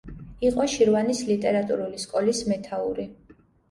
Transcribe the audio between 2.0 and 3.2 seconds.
სკოლის მეთაური.